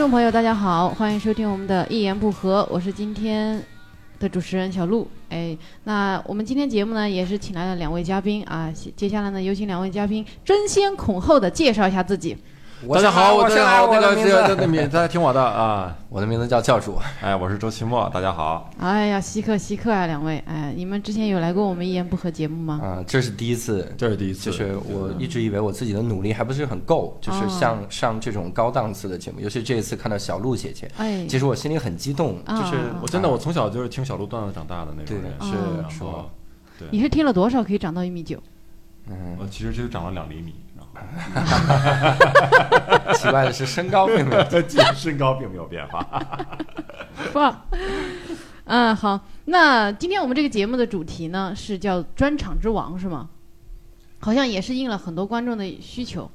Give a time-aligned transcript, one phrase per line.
[0.00, 3.62] 众朋友，大家好，欢迎收听我们的《一言不合》，我是今天
[4.18, 5.06] 的主持人小鹿。
[5.28, 8.72] 哎，那我们今天节目呢，也是请来了两位嘉宾啊。
[8.96, 12.34] 接下来呢，有请两位嘉宾争先恐后的介绍一下自己。
[12.88, 14.30] 大家好，我大家好，那个名字。
[14.30, 18.70] 这这你大家听我的啊， 我的名字叫教主，哎，我是周奇墨，大家好。
[18.78, 22.80] 哎呀，稀客稀客啊，两位，哎，你们之前有来过我们《一言不合》节目吗？
[22.82, 32.58] 啊，这是第一次，这是第一次，就是我一直以为我自己的努力还不是很够，就是像上这种高档次的节目，尤其这一次看到小鹿姐姐，哎，其实我心里很激动，啊。
[32.58, 35.48] 就是我真的我从小就是听小鹿段子长大的那种人，对。
[35.48, 36.02] 是然是。
[36.02, 36.30] 后
[36.78, 38.42] 对，你是听了多少可以长到一米九？
[39.06, 40.54] 嗯，我其实就长了两厘米，
[43.14, 44.44] 奇怪的是身高并没有，
[44.94, 46.06] 身高并没有变化。
[47.32, 47.62] 棒，
[48.64, 53.28] 嗯，好，那今天我们这个节目的主题呢是叫“专场之王”，是吗？
[54.22, 56.30] 好像也是应了很多观众的需求，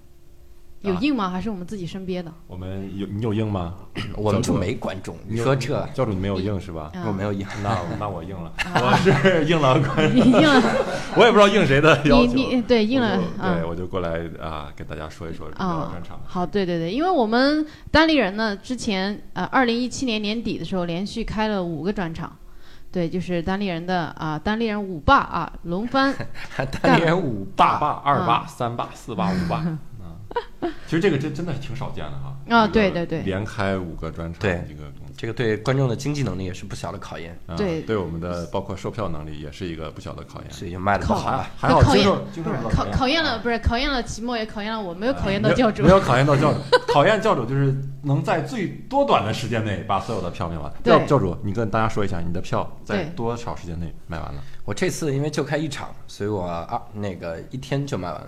[0.86, 1.30] 有硬吗？
[1.30, 2.32] 还是我们自己身边的？
[2.48, 3.76] 我们有你有硬吗？
[4.16, 5.88] 我们就没观众，你说这。
[5.94, 6.92] 教主你没有硬是吧？
[6.94, 7.04] 啊。
[7.08, 10.62] 我没有硬，那那我硬了，我是硬了观 你众，硬了，
[11.18, 12.34] 我也不知道硬谁的要你求。
[12.36, 15.90] 你对硬了对，我就过来啊，跟大家说一说这个啊。
[15.92, 16.20] 专场。
[16.26, 22.36] 好，对对对，因为我们单立人呢，之前呃，二零一七年年底的时候，连续开了五个专场，
[22.92, 26.14] 对，就是单立人的啊，单立人五霸啊，龙帆，
[26.82, 27.78] 单立人五霸。
[27.80, 29.64] 霸，二霸、三霸、四霸、五坝。
[30.60, 32.36] 啊， 其实这个真真的挺少见的哈。
[32.50, 34.84] 啊对对对连开五个专场，对一个。
[35.18, 40.52] 这个对观众的经济能力也是不小的考验，啊对对我们的包括售票能力也是一个不小的考验。
[40.52, 41.82] 是已经卖的不好了，还好
[42.34, 45.90] 经考考考验啊了，不是考验了期末，也考验了我，没有考验到教主没。
[45.90, 46.60] 有考验到教主，
[46.94, 50.70] 考验教主就是能在最多短的时间内把所有的票卖完。
[50.84, 54.44] 教教主，你跟大家说一下，你的票在多少时间内卖完了？
[54.66, 58.28] 我这次因为就开一场，所以我啊那个一天就卖完了。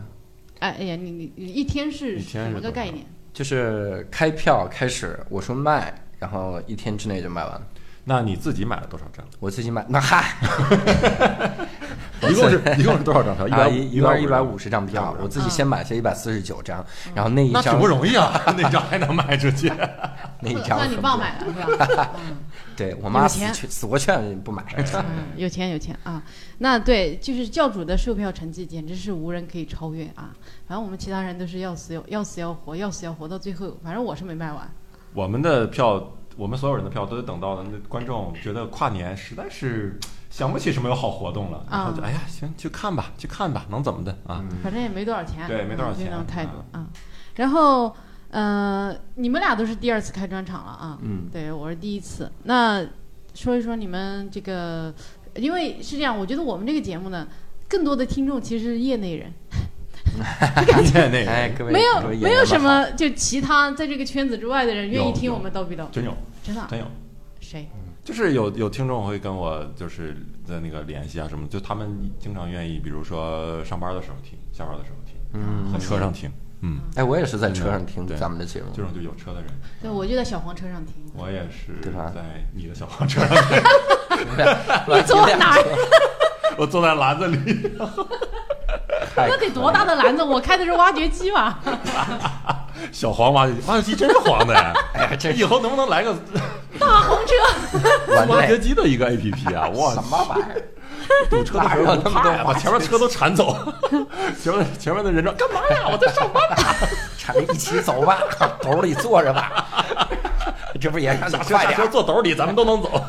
[0.60, 3.06] 哎哎呀，你你你一天是一天什么个概念？
[3.34, 7.62] 就是开票开始，我说卖，然后一天之内就卖完了。
[8.06, 9.26] 那你自己买了多少张？
[9.40, 10.34] 我自己买，那嗨，
[12.22, 13.48] 一共是一共是多少张票？
[13.48, 16.83] 一啊百一一共一百五五十张票，我自己先买下一百四十九张，
[17.14, 19.72] 然后那一张那挺不容易啊，那张还能卖出去。
[20.42, 22.11] 那一张算你爸买了是吧？
[22.20, 22.38] 嗯
[22.78, 25.04] 对我妈死劝死活劝不买，嗯，
[25.36, 26.22] 有钱有钱啊！
[26.60, 30.30] 那对，就是教主的售票成绩简直是无人可以超越啊！
[30.67, 33.76] 反正我们其他人都是要死要要死要活，要死要活到最后。
[33.84, 34.72] 反正我是没卖完。
[35.16, 39.99] 我们的票，我们所有人的票都得等到那观众觉得跨年实在是
[40.37, 44.45] 想不起什么有好活动了，然后就啊哎呀，行，去看吧，去看吧，能怎么的啊？
[44.61, 46.86] 反正也没多少钱，对没多少钱那种态度啊。
[47.37, 47.92] 然后，
[48.30, 50.99] 呃，你们俩都是第二次开专场了啊？
[51.02, 52.31] 嗯，对，我是第一次。
[52.43, 52.86] 那
[53.33, 54.93] 说一说你们这个，
[55.33, 57.27] 因为是这样，我觉得我们这个节目呢，
[57.67, 59.33] 更多的听众其实是业内人，
[60.93, 66.86] 业内 哎，各位没有没有什么就其他在这个圈子之外的人愿意听我们叨逼叨，真有真的啊真有，
[67.39, 67.67] 谁？
[68.08, 76.32] 就是有有听众会跟我就是在那个联系啊什么，就他们经常愿意，比如说上班的时候听，下班的时候听，嗯，在车上听，
[76.62, 79.52] 嗯，哎，我也是在车上听对咱们的节目，这种就有车的人，
[79.82, 80.94] 对，我就在小黄车上听。
[81.17, 82.22] 我也是对吧在
[82.56, 83.58] 你的小黄车上听，
[84.96, 85.60] 你坐哪儿？
[86.58, 87.38] 我坐在篮子里，
[87.78, 87.86] 太
[89.28, 90.23] 那得多大的篮子？
[90.23, 91.60] 我开的是挖掘机吧？
[92.92, 94.72] 小黄挖掘机，挖掘机真是黄的呀！
[94.94, 96.16] 哎，这以后能不能来个
[96.80, 97.33] 大红车，
[98.16, 99.67] 完挖掘，机的一个 A P P 啊？
[99.70, 100.61] 哇，什么玩意儿？
[101.30, 103.55] 堵车的时候不怕呀，把哪有那么多前面车都铲走，
[104.42, 105.88] 前面前面的人说干嘛呀？
[105.92, 106.55] 我在上班呢。
[107.17, 108.20] 铲一起走吧，
[108.61, 109.67] 兜里坐着吧，
[110.80, 111.88] 这不也让你快点儿？
[111.88, 113.02] 坐兜里，咱们都能走。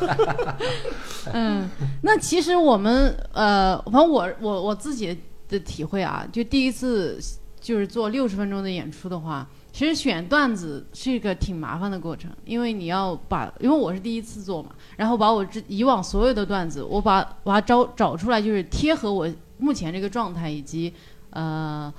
[1.31, 1.69] 嗯，
[2.01, 5.17] 那其实我们呃，反正我我我自己
[5.49, 7.19] 的体会啊，就第一次
[7.59, 19.27] 就是做六十分钟的演出的话，其实选段子是一个挺麻烦的过程，因为你要把，因为我是第一次做嘛，然后把我之以往所有的段子，我把把它找找出来，就是贴合我
[19.57, 20.93] 目前这个状态以及
[21.31, 21.93] 呃。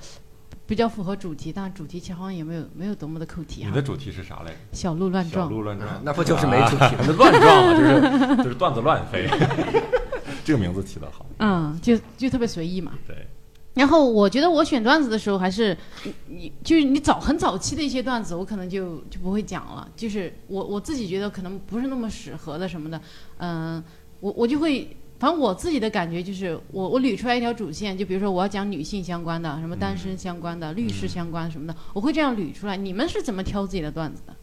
[0.66, 3.82] 比较符合主题，但主题其实好像也没有没有多么的扣题啊你的。
[3.82, 4.56] 主题是啥来着？
[4.70, 9.28] 小鹿乱撞小，鹿乱撞，那不就是没主题吗啊乱撞啊，就是 就是段子乱飞。
[10.46, 11.26] 这个名字起得好。
[11.40, 12.92] 嗯，就就特别随意嘛。
[13.04, 13.26] 对。
[13.74, 19.88] 然后我觉得我选段子的时候，还是你你就是你早很早期的一些段子，我可能就就不会讲了。
[19.96, 23.00] 就是我我自己觉得可能不是那么适合的什么的，
[23.38, 23.82] 嗯、
[24.18, 32.76] 我我就会，反正我自己的感觉就是，我我捋出来一条主线，就比如说我要讲女性相关的，什么单身相关的、律师相关什么的，我会这样捋出来。
[32.76, 34.34] 你们是怎么挑自己的段子的？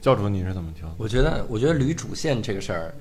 [0.00, 0.88] 教主你是怎么挑？
[0.96, 2.94] 我觉得，我觉得捋主线这个事儿，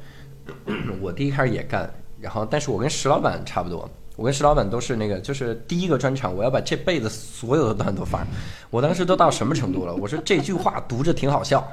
[0.99, 1.87] 我第一开始也干，
[2.19, 8.25] 然后但是我跟石老板差不多，我跟石老板都是那个，就是第一个专场，我要把这辈子所有的段子都发。
[8.71, 9.93] 我当时都到什么程度了？
[9.93, 11.65] 我说这句话读着挺好笑，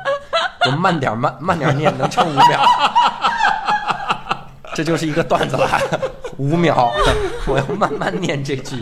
[0.66, 2.60] 我慢点慢慢点念，能撑五秒。
[4.74, 5.66] 这就是一个段子了，
[6.38, 6.92] 五秒，
[7.46, 8.76] 我要慢慢念这句，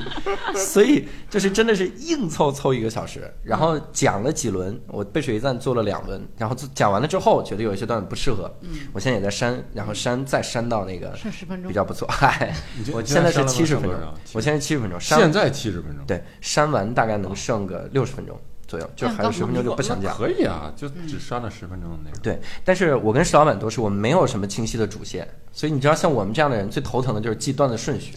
[0.55, 8.53] 所以就是真的是硬凑凑一个小时，然后讲了几轮，我背水一战做了两轮，然后讲完了之后，觉得有一些段子不适合，
[8.93, 12.55] 我现在也在删，然后删再删到那个剩十分钟比较不错，嗨
[12.93, 13.99] 我现在是你七十分钟
[14.33, 18.39] 我现在七十分钟，删现在七十分钟，对删完大概能剩个六十分钟
[18.73, 20.17] 左右，就还有十分钟就不想讲。
[20.17, 22.19] 可以啊，就只删了十分钟的内容。
[22.23, 28.15] 对，但是我跟石老板都是，我们没有什么清晰的主线，所以你知道，像我们这样的人最头疼的就是记段的顺序。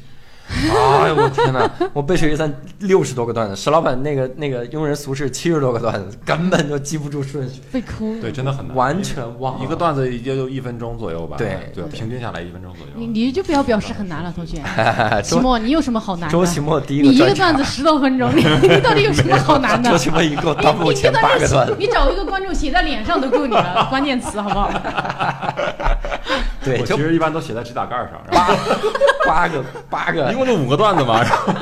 [0.48, 1.70] 哎呦我天哪！
[1.92, 8.06] 我背水一战六十多个段子，石老板那个那个庸人俗事七十多个段子，根本就记不住顺序，被抠。
[8.22, 11.36] 对，真的很难，完全忘了一个段子也就一分钟左右吧。
[11.38, 12.94] 对对，平均下来一分钟左右。
[12.96, 14.58] 你你就不要表示很难了，同学。
[15.24, 16.32] 期周末你有什么好难的？
[16.32, 19.90] 周奇墨第一你一个段子十多分钟，你 你到底有什么好难的？
[19.90, 24.70] 周奇墨一共到目你前你八个段子，你找一个观众写在脸上都够你了，关键词好不好？
[26.66, 28.56] 对，我其实一般都写在指甲盖上，然后
[29.26, 31.54] 八八个八个一共就五个段子嘛，然后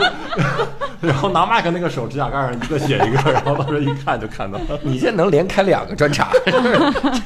[1.02, 4.80] 然后拿麦克那个手指甲盖上一个写一个，然后到时候一看就看到了。
[4.82, 6.30] 你这能连开两个专场，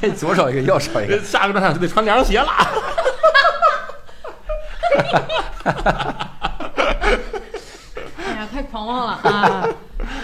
[0.00, 1.18] 这左手一个，右手一个。
[1.20, 2.48] 下个专场就得穿凉鞋了。
[8.24, 9.68] 哎呀，太狂妄了啊！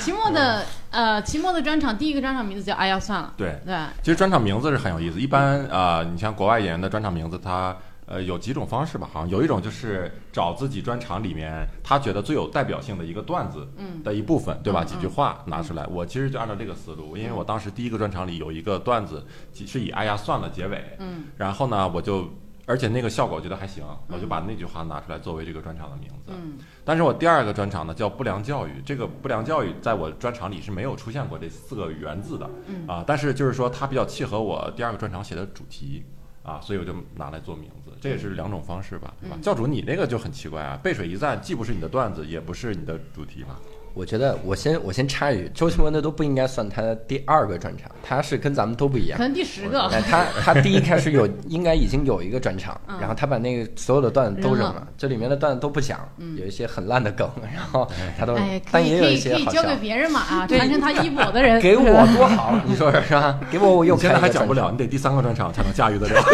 [0.01, 5.21] 期末的呃，期末的专场第一个专场名字叫“哎呀算了”，对，对，其实专场名字是很有意思。
[5.21, 7.77] 一般啊、呃你像国外演员的专场名字，它
[8.07, 14.85] 呃有几种方式吧，好像有一种就是找自己专场里面他觉得最有代表性的一个段子嗯的一部分，对吧？
[14.85, 15.87] 嗯几句话拿出来。
[15.87, 22.29] 我其实就按照这个思路，因为我当时第一个专场里有一个段子是以“哎呀算了”结尾，嗯然后呢，我就
[22.67, 26.33] 而且那个效果我觉得还行，我就把那句话拿出来作为这个专场的名字。
[26.33, 26.59] 嗯。
[26.85, 32.87] 但是我第二个专场呢叫不良教育，这个不良教育在我专场里是没有出现过这四个原字的，嗯。
[32.87, 36.05] 啊，但是就是说它比较契合我第二个专场写的主题，
[36.43, 39.37] 啊，所以我就拿来做名字，这也是两种方式吧，对吧？
[39.39, 39.43] 嗯。
[39.43, 43.57] 教主你那个就很奇怪啊，背水一战既不是你的段子，也不是你的主题嘛，
[43.95, 49.23] 我觉得我先我先插一句，周奇墨那都不应该算他的第二个专场，他是跟咱们都不一样可。
[49.23, 57.89] 能第十个，哎，他他第一开始有应该已经有一个专场，嗯然后他把那个所有的段子都扔扔了了，这里面的段子都不讲，嗯有一些很烂的梗，然后
[58.19, 58.37] 他都
[58.73, 59.77] 但也有一以可以可些好笑以交给。
[59.77, 61.85] 别人嘛啊，传承他衣钵的人，给我
[62.17, 63.39] 多好，你说是吧？
[63.49, 66.21] 给我我又你现在还讲不了，你得第三个专场才能驾驭得了。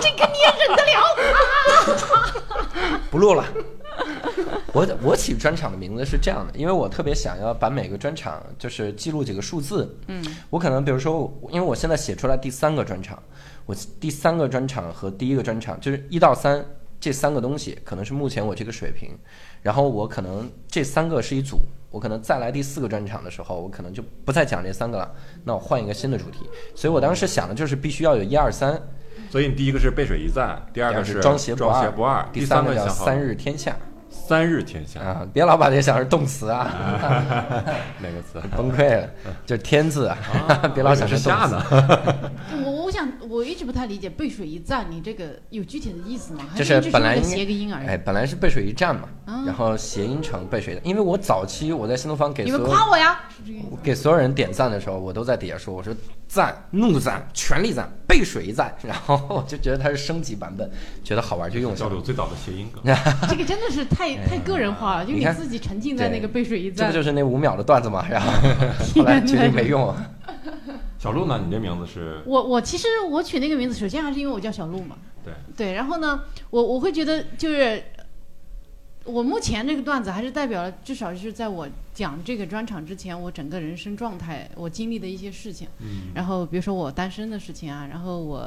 [0.00, 0.94] 这个你也忍得了？
[3.10, 3.44] 不录了。
[4.72, 9.96] 我我起专场的名字是这样的，因为我特别想要把每个专场就是记录几个数字。
[10.08, 13.20] 嗯，我可能比如说，因为我现在写出来第三个专场，
[13.64, 16.64] 我第三个专场和第一个专场就是一到三
[17.00, 19.16] 这三个东西，可能是目前我这个水平。
[19.62, 21.58] 然后我可能这三个是一组，
[21.90, 25.10] 我可能再来第四个专场的时候，我可能就不再讲这三个了，
[25.44, 26.40] 那我换一个新的主题。
[26.74, 28.80] 所以我当时想的就是必须要有一二三，
[29.30, 31.64] 所以你第一个是背水一战，第二个是装鞋不
[32.04, 33.74] 二，第三个叫三日天下
[34.28, 35.26] 三日天下啊！
[35.32, 36.70] 别老把这想是动词啊。
[37.98, 38.38] 哪个词？
[38.54, 39.08] 崩溃了，
[39.46, 40.18] 就是天字啊，
[40.74, 42.30] 别老想是成动词下呢。
[42.62, 46.44] 我我想我一直不太理解背水一战，你这个有具体的意思吗？
[46.52, 47.86] 还就是本来谐个音而已？
[47.86, 50.80] 哎，本来是背水一战嘛，啊然后谐音成背水的。
[50.84, 53.18] 因为我早期我在新东方给你们夸我呀？
[53.34, 55.94] 是这个意思给所有人点赞的时候，我都在底下说，我说
[56.28, 60.70] 赞、怒赞、全力赞、背水一战，然后我就觉得它是升级版本，
[61.02, 61.90] 觉得好玩就用下来。
[61.90, 62.82] 教主最早的谐音梗，
[63.28, 66.92] 这个真的是太太个人化了，就哎你自己沉浸在那个背水一战这不。
[66.92, 68.06] 就是那五秒的段子嘛？
[68.10, 68.30] 然后
[68.94, 69.94] 后来决定没用，
[71.00, 71.40] 小鹿呢？
[71.42, 74.96] 你这名字是 我我其实我取那个名字，首先还是因为我叫小鹿嘛。
[75.24, 76.20] 对对，然后呢，
[76.50, 77.82] 我我会觉得就是
[79.04, 85.66] 我目前这个段子还是代表了，至少是在我讲这个专场之前，我整个人生状态，我经历的一些事情。
[85.80, 88.44] 嗯然后比如说我单身的事情啊，然后我，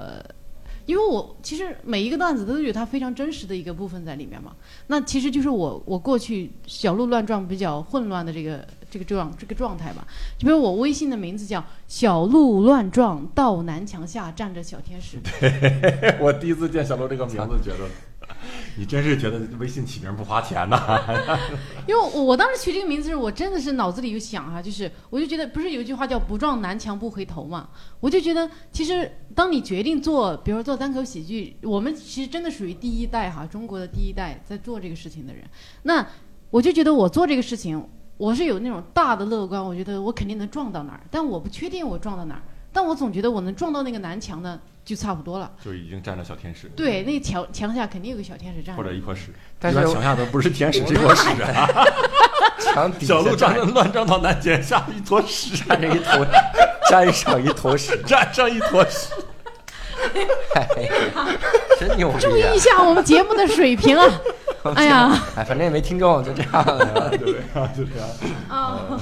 [0.86, 4.56] 因为我其实每一个段子都有它非常真实的一个部分在里面嘛。
[4.88, 10.06] 那其实就是我我过去小鹿乱撞比较混乱的这个这个状这个状态吧。
[10.38, 15.18] 就比如我微信的名字叫小鹿乱撞，到南墙下站着小天使。
[16.22, 17.88] 我第一次见小鹿这个名字，觉得
[18.78, 21.00] 你真是觉得微信起名不花钱呐？
[21.88, 35.44] 因为我当时取这个名字时，我真的是脑子里有想哈、就是我就觉得不是有一句话叫“不撞南墙不回头”嘛，我就觉得其实当你决定做，比如说做单口喜剧，我们其实真的属于第一代哈，中国的第一代在做这个事情的人，
[35.84, 36.08] 那
[36.50, 37.86] 我就觉得我做这个事情，
[38.18, 42.42] 我是有那种大的乐观，我觉得我肯定能撞到哪儿，但我不确定我撞到哪儿。
[42.74, 44.58] 但我总觉得我能撞到那个南墙呢，
[44.94, 45.50] 就差不多了。
[45.64, 48.76] 就已经站着小天使，对，那墙墙下肯定有个小天使站。
[48.76, 49.34] 或者一坨屎。
[49.58, 51.66] 但是墙下都不是天使，是一坨屎啊！
[52.60, 56.28] 墙底下小鹿站站乱撞到南墙下一坨屎， 站着一坨，
[56.90, 59.14] 站上一坨屎， 站上一坨屎。
[60.56, 61.28] 哎呀
[61.80, 62.60] 真牛啊意一！
[62.60, 64.06] 下我们节目的水平啊！
[64.76, 67.10] 哎呀，哎，反正也没听众，就这样了。
[67.18, 68.10] 对啊，就这样。
[68.50, 69.00] 啊，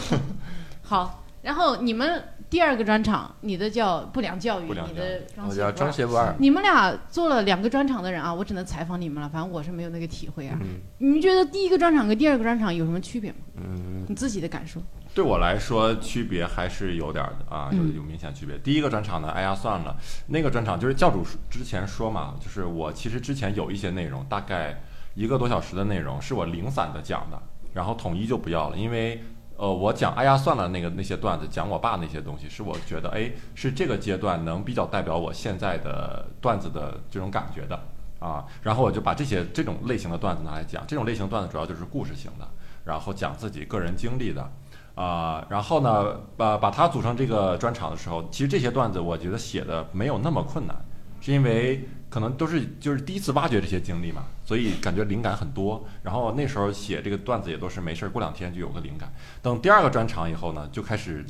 [0.83, 1.23] 好。
[1.41, 5.99] 然后你们第二个专场，你的叫不良教育，不良教育你的我叫张学。
[5.99, 9.27] 学不二，你们俩做了两个专场的人啊，我只能采访你们了。
[9.27, 10.57] 反正我是没有那个体会啊。
[10.61, 13.37] 嗯你们觉得第一个专场跟第二个专场有什么区别吗？
[13.55, 14.81] 嗯，你自己的感受？
[15.13, 18.57] 对我来说，区别还是有点儿的啊，有嗯有明显区别。
[18.59, 19.95] 第一个专场呢，哎呀算了，
[20.27, 24.81] 那个专场就是教主之前说嘛，就是我其实之前有一些内容，大概
[25.13, 27.41] 一个多小时的内容是我零散的讲的，
[27.73, 29.21] 然后统一就不要了，因为
[29.59, 37.77] 呃，我讲哎呀算了那个那些段子，讲我爸那些东西，是我觉得哎是这个阶段能比较代表我现在的段子的这种感觉的
[38.19, 42.47] 啊，然后我就把这些这种类型的段子拿来讲，这种类型段子主要就是故事型的，
[42.85, 44.49] 然后讲自己个人经历的。
[44.95, 50.75] 啊、然后呢，把把它组成这个专场的时候，其实这些段子我觉得写的没有那么困难，
[51.21, 55.85] 是因为可能都是就是第一次挖掘这些经历嘛，所以感觉灵感很多。
[56.01, 59.13] 然后那时候写这个段子也都是没事儿过两天就有个灵感。
[59.41, 61.23] 等第二个专场以后呢，就开始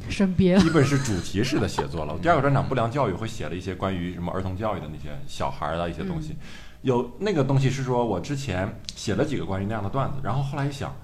[0.59, 2.17] 基本是主题式的写作了。
[2.23, 6.37] 第二个专场不良教育会写了一些关于什么儿童教育的那些小孩儿的一些东西，
[6.81, 10.95] 有那个东西是说我之前写了几个关于那样的段子，然后后来一想，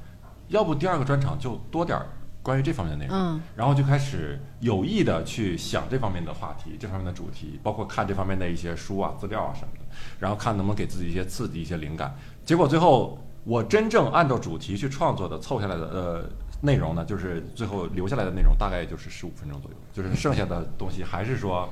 [0.48, 2.08] 要不第二个专场就多点儿
[2.46, 3.20] 关于这方面的内容。
[3.20, 9.86] 嗯然后就开始有意的去想这方面的话题、这方面的主题，包括看这方面的一些书啊、资料啊什么的，
[10.20, 12.16] 然后看能不能给自己一些刺激、一些灵感。
[12.46, 16.30] 结果最后我真正按照主题去创作的凑下来的呃
[16.62, 21.68] 内容呢，就是最后留下来的内容大概也就是十五分钟左右，就是剩下的东西还是说。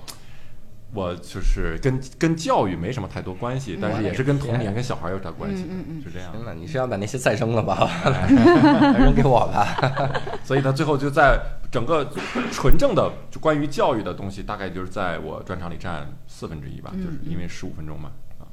[0.94, 6.38] 我就是跟跟教育没什么太多关系，但是也是跟童年、跟小孩有点关系的，嗯嗯嗯是这样的。
[6.38, 7.90] 行了，你是要把那些再扔了吧？
[8.06, 10.22] 来扔给我吧。
[10.46, 11.40] 所以呢，最后就在
[11.72, 12.08] 整个
[12.52, 18.12] 纯正的就关于教育的东西，大概就是在我专场里占四分之一吧，嗯就是因为十五分钟嘛。
[18.40, 18.46] 啊，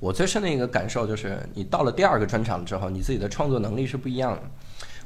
[0.00, 4.42] 我最深的一个感受就是，你到了第二个专场之后，你自己的创作能力是不一样的。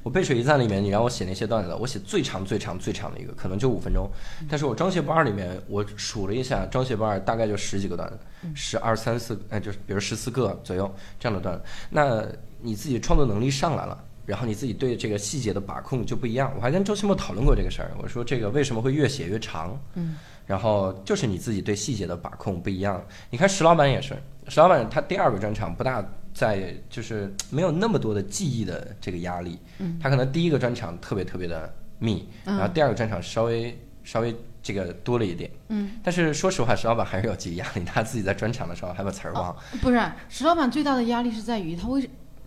[0.07, 4.09] 我背水一战里面，你让我写那些段子，我写最长、最长、最长的一个，可能就五分钟。
[4.49, 8.17] 但是我张学不二里面，我数了一下，张学不二大概就十几个段子，
[8.55, 11.65] 十二三四，哎，就是比如十四个左右这样的段子。
[11.91, 12.25] 那
[12.63, 14.01] 你自己创作能力上来了。
[14.25, 16.53] 然后你自己对这个细节的把控就不一样。
[16.57, 19.77] 我还跟周奇墨讨论过这个事儿，我说这个为什么会越写越长？
[19.95, 23.05] 嗯，然后就是你自己对细节的把控不一样。
[23.31, 24.17] 你看石老板也是，
[24.49, 26.05] 石老板他第二个专场不大
[26.37, 29.59] 在，就是没有那么多的记忆的这个压力。
[29.79, 35.51] 嗯，他可能第一个专场特别特别的密，嗯然后第二个专场稍微稍微这个多了一点。
[35.69, 39.57] 嗯，但是说实话，石老板还是有记忆压力，他自己在专场的时候还把词儿忘了。
[39.81, 42.07] 不是石老板最大的压力是在于他为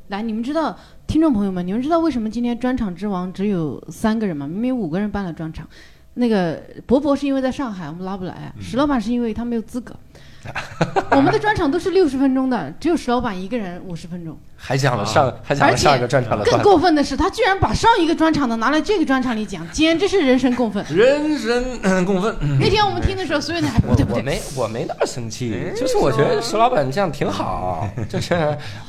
[0.09, 0.77] 来，你们知道，
[1.07, 4.47] 听众朋友们，你们知道为什么今天专场之王只有三个人吗？
[4.47, 5.67] 明明五个人办了专场，
[6.13, 9.95] 那个博博是因为在上海，我们拉不来；石老板是因为他没有资格。
[11.11, 14.37] 我们的专场都是六十分钟的，只有石老板一个人五十分钟。
[14.61, 16.61] 还讲了上，还讲了上一个专场的更。
[16.61, 20.85] 过分的是，他居然把上一个专场的拿来这个专场里讲，简直是人神共愤。
[20.89, 22.35] 人神嗯共愤。
[22.59, 24.19] 那天我们听的时候，所有人还不对不对？
[24.19, 28.35] 我没我没那么生气，就是我觉得石老板这样挺好， 就是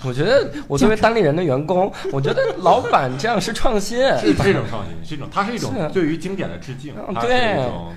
[0.05, 6.95] 我觉得我作为单立人的员工，我觉得老板这样是创新，是是一种创新，是一种，它是一种对于经典的致敬，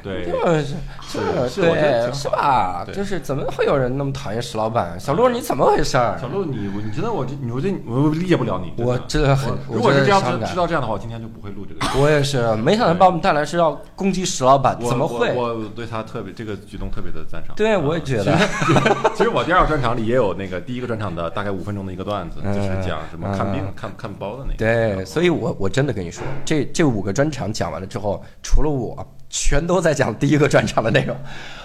[0.03, 0.65] 对就是
[1.01, 2.85] 是是，我觉得对，是吧？
[2.93, 4.99] 就是怎么会有人那么讨厌石老板？
[4.99, 6.17] 小鹿你怎么回事儿？
[6.19, 8.83] 小鹿，你你觉得我这，你我这我理解不了你。
[8.83, 12.01] 我真的很，如果是这样知我真的伤感知道这样的话，我今天就不会录这个。
[12.01, 15.33] 我也是，没想到把我们带来是要攻击石老板，怎么会？
[15.33, 17.55] 我我对他特别这个举动特别的赞赏。
[17.55, 18.37] 对，啊我也觉得。
[19.15, 24.57] 其实我第二个专场里也有那个第一个专场的大概五分钟的一个段子，嗯就是讲什么看病嗯看看包的那个。
[24.57, 31.17] 对，所以我我真的跟你说，这这五个专场讲完了之后，除了我，全都在讲第一个专场的内容。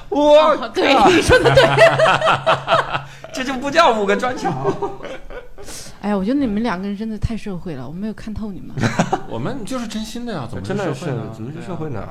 [0.08, 1.64] 哇哦对你说的对。
[3.30, 4.74] 这就不叫五个专场。
[6.00, 8.74] 哎呀，我觉得你们两个人真的太社会了，我没有看透你们。
[9.28, 11.22] 我们就是真心的呀，怎么真的是社会呢？
[11.34, 12.08] 怎么是社会呢？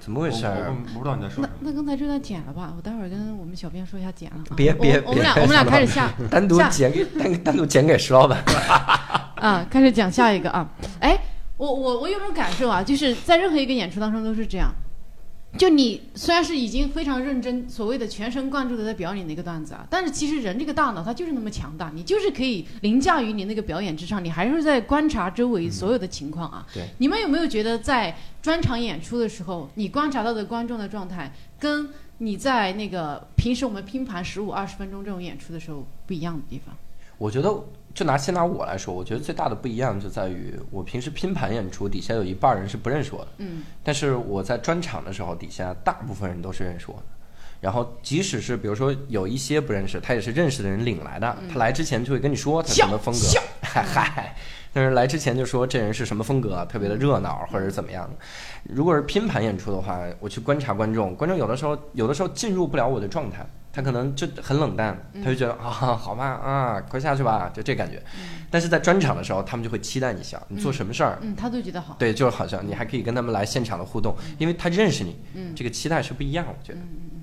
[0.00, 0.70] 怎么回事我儿？
[0.70, 1.58] 我我不知道你在说那什么。
[1.60, 8.42] 那刚才这段剪了吧，我待会儿跟我们小编说一下剪了别别我们俩我们俩开始下单独剪给单单独剪给石老板。
[9.36, 10.66] 啊，开始讲下一个啊。
[11.00, 11.18] 哎，
[11.58, 14.72] 我我我有种感受啊，就是在任何一个演出当中都是这样。
[15.56, 26.66] 就你虽然是已经非常认真，所谓的全神贯注的在表演的一个段子啊，但是其实人这个大脑它就是那么强大，你就是可以凌驾于你那个表演之上，你还是在观察周围所有的情况啊。
[26.74, 36.74] 对，你们有没有觉得在专场演出的时候，你观察到的观众的状态跟你在那个平时我们拼盘十五二十分钟这种演出的时候不一样的地方？
[37.16, 37.48] 我觉得，
[37.94, 47.04] 就拿先拿我来说，我觉得最大的不一样就在于，我平时拼盘演出，底下有一半人是不认识我的，嗯，但是我在专场的时候，底下大部分人都是认识我的。
[47.60, 51.34] 然后，即使是比如说有一些不认识，他也是认识的人领来的。
[51.50, 53.20] 他来之前就会跟你说他什么风格，
[53.82, 54.34] 笑嗨，
[54.72, 58.16] 但是来之前就说这人是什么风格，特别的热闹或者是怎么样的。
[58.64, 68.02] 如果是拼盘演出的话，我去观察观众，观众有的时候有的时候进入不了我的状态，他可能就很冷淡，他就觉得啊 好吧啊快下去吧，就这感觉。
[68.50, 71.18] 但是在专场的时候，他们就会期待你笑，你做什么事儿。
[71.22, 71.96] 嗯，他都觉得好。
[71.98, 76.78] 对，就是好像你还可以跟他们来现场的互动，因为他认识你，嗯这个期待是不一样，我觉得。
[76.78, 77.13] 嗯，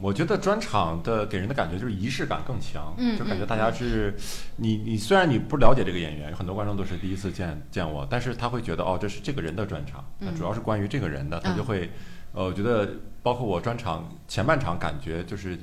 [0.00, 4.14] 我觉得专场的给人的感觉就是仪式感更强，嗯就感觉大家是，
[4.56, 11.90] 你你虽然你不了解这个演员，很多观众都是第一次见见我，但是他会觉得哦，这是这个人的专场，那主要是关于这个人的，他就会，
[12.32, 12.88] 呃，我觉得
[13.22, 15.58] 包括我专场前半场感觉就是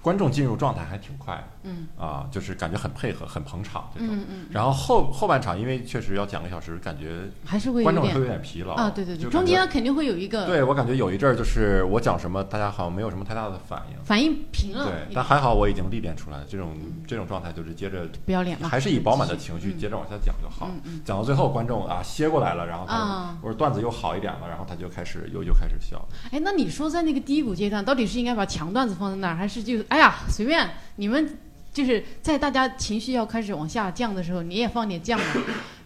[0.00, 1.86] 观众进入状态还挺快的，嗯。
[1.96, 14.04] 啊，就是感觉很配合，很捧场这种，嗯嗯，然后后后半场因为确实要讲个小时，感觉还是会有观众会有点点疲劳啊，对对对，中间肯定会有一个对我感觉有一阵儿就是我讲什么，大家好像没有什么太大的反应。
[14.04, 16.76] 反应平了对但还好我已经历练出来了，这种
[17.06, 19.78] 这种状态就是接着不要脸了，还是以饱满的情绪嗯。
[19.78, 20.70] 接着往下讲就好。
[21.04, 26.06] 讲到最后，观众啊歇过来了，然后他啊我说段子又好一点了，然后他就开始又又开始笑。
[26.30, 31.38] 哎，那你说在那个低谷阶段，到底是应该把强段子放在那儿，还是就哎呀随便你们
[31.72, 35.26] 就是在大家情绪要开始往下降的时候，你也放点降嘛，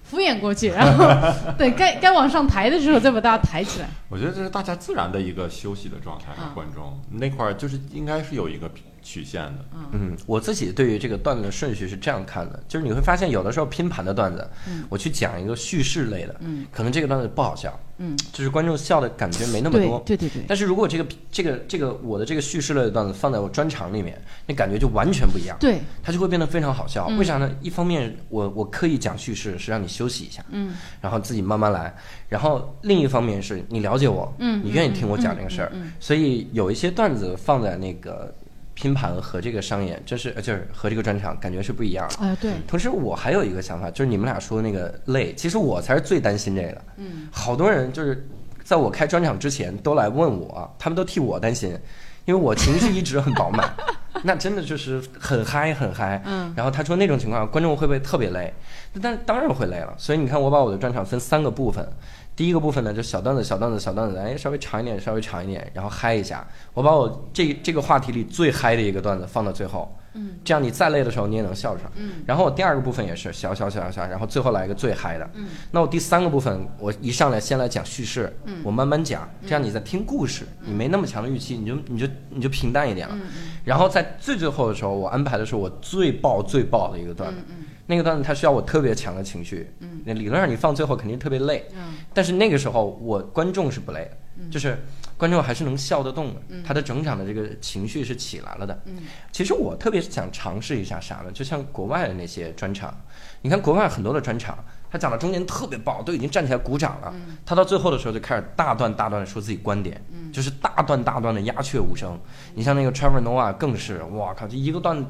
[0.02, 1.06] 敷衍过去，然后
[1.58, 3.88] 等该该往上抬的时候再把大家抬起来。
[4.08, 6.52] 我觉得这是大家自然的一个休息的状态啊。
[6.54, 8.70] 观众那块儿就是应该是有一个
[9.02, 9.64] 曲线的。
[9.92, 14.48] 嗯，我自己对于这个段子的顺序是这样看的，就是你会发现有的时候拼盘的段子，
[14.88, 20.02] 我去讲一个叙事类的，嗯可能这个段子不好笑，嗯，就是观众笑的感觉没那么多。
[20.04, 27.06] 对对对，但是如果这个这个这个我的这个叙事类的段子放在我专场里面，那感觉就完全不一样，对，它就会变得非常好笑。
[27.08, 27.48] 嗯为啥呢？
[27.60, 31.94] 一方面我我刻意讲叙事是让你休息一下，嗯然后自己慢慢来。
[32.28, 38.34] 然后另一方面是你了解我，嗯你愿意听我讲这个事儿，嗯嗯嗯所以有一些段子放在那个
[38.82, 42.16] 拼盘和这个商演，这是呃就是和这个专场感觉是不一样的。
[42.26, 46.82] 哎对，同时，我还有一个想法，就是你们俩说的那个累，其实我才是最担心这个。
[46.96, 48.26] 嗯，好多人就是
[48.64, 51.78] 在我开专场之前都来问我，他们都替我担心，
[52.24, 53.72] 因为我情绪一直很饱满，
[54.24, 56.20] 那真的就是很嗨很嗨。
[56.26, 58.52] 嗯然后他说那种情况，观众会不会特别累？
[59.00, 59.94] 但当然会累了。
[59.96, 61.88] 所以你看，我把我的专场分三个部分。
[62.34, 66.46] 第一个部分呢，就小段子、小段子、小段子，哎，稍微长一点，稍微长一点，然后嗨一下。
[66.72, 71.90] 我把我这这个话题里最嗨的一个段子放到最后，嗯，这样你再累的时候你也能笑出来。
[71.96, 72.12] 嗯。
[72.26, 75.30] 然后我第二个部分也是小小小小小，然后最后来一个最嗨的。
[75.34, 78.62] 嗯，那我第三个部分，我一上来先来讲叙事，嗯。
[78.64, 83.14] 我慢慢讲，这样你在听故事，你没那么强的预期，你就你就你就平淡一点了。
[83.14, 83.50] 嗯嗯。
[83.62, 90.00] 然后在最最后的时候，我安排的是我最爆最爆的一个段子，嗯那个段子它需要我特别强的情绪，嗯。
[90.04, 91.94] 那理论上你放最后肯定特别累，嗯。
[92.14, 94.78] 但是那个时候我观众是不累的，就是
[95.16, 98.82] 观众还是能笑得动的，他的整场的这个情绪是起来了的。
[98.86, 98.98] 嗯。
[99.30, 101.30] 其实我特别想尝试一下啥呢？
[101.32, 102.94] 就像国外的那些专场，
[103.42, 104.56] 你看国外很多的专场，
[104.90, 107.12] 他讲到中间特别爆，都已经站起来鼓掌了，
[107.44, 110.00] 他到最后的时候就开始大段大段的说自己观点，
[110.32, 112.18] 就是大段大段的鸦雀无声。
[112.54, 115.04] 你像那个 Trevor Noah 更是，哇靠，这一个段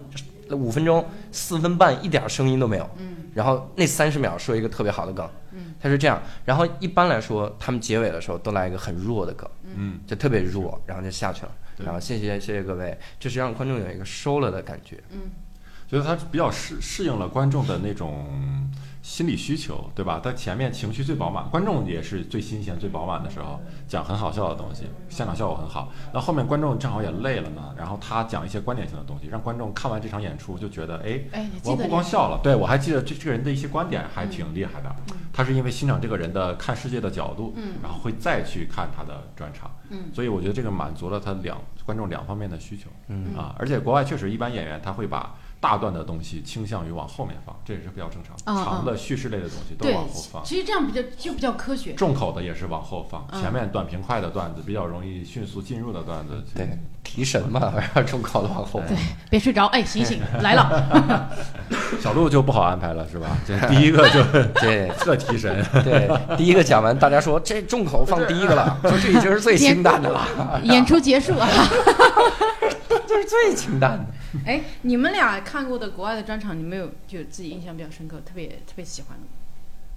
[0.56, 2.90] 五分钟四分半一点声音都没有，
[3.34, 5.28] 然后那三十秒说一个特别好的梗，
[5.80, 6.22] 他是这样。
[6.44, 11.52] 然后一般来说，他们结尾的时候都来一个很弱的梗，嗯，就特别弱，然后就下去了。
[11.78, 15.02] 然后谢谢谢谢各位，就是让观众有一个收了的感觉。
[15.10, 15.30] 嗯
[15.88, 18.26] 觉得他比较适适应了观众的那种
[19.02, 20.20] 心理需求，对吧？
[20.22, 25.92] 他前面情绪最饱满，观众也是最新鲜、最饱满的时候，讲很好笑的东西，现场效果很好。
[26.14, 34.94] 那后面观众正好也累了呢，然后他讲一些观点性的东西，让观众看完这场演出就觉得，哎，哎，我不光笑了，对我还记得这这个人的一些观点还挺厉害的。
[35.32, 39.70] 他是因为欣赏这个人的看世界的角度，嗯然后会再去看他的专场。
[39.90, 42.88] 嗯所以我觉得这个满足了他两观众两方面的需求。
[43.08, 48.64] 嗯啊，而且国外确实一般演员他会把大段的东西倾向于往后面放，这也是比较正常的。
[48.64, 51.92] 长的叙事类的东西都往后放，其实这样比较就比较科学。
[51.92, 56.42] 重口的也是往后放，嗯前面短平快的段子比较容易迅速进入的段子。
[56.52, 56.68] 对，
[57.04, 58.80] 提神嘛， 然后重口的往后。
[58.88, 58.96] 对，
[59.30, 61.30] 别睡着，哎，醒醒， 来了。
[62.02, 63.28] 小鹿就不好安排了，是吧？
[63.46, 64.20] 这第一个就
[64.60, 65.64] 对特提神。
[65.84, 71.48] 对，第一个讲完，大家说这重口放第一个了，说这已经是最清淡的了，演出结束啊！
[73.06, 74.04] 这是最清淡的。
[74.46, 79.28] 哎，你们俩看过的国外的专场，你们有就自己印象比较深刻、特别特别喜欢的吗？